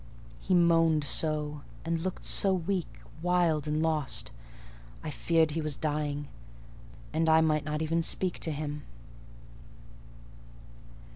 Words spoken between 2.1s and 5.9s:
so weak, wild, and lost, I feared he was